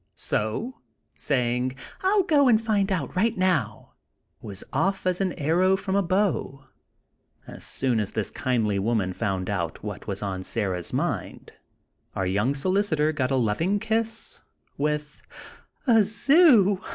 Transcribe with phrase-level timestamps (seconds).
[0.15, 0.81] So,
[1.13, 3.93] saying, "I'll go and find out, right now,"
[4.41, 6.65] was off as an arrow from a bow.
[7.45, 11.53] As soon as this kindly woman found out what was on Sarah's mind,
[12.15, 14.41] our young solicitor got a loving kiss,
[14.75, 15.21] with:
[15.85, 16.81] "A zoo!